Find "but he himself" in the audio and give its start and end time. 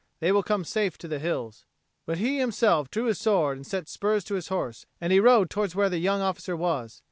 2.07-2.89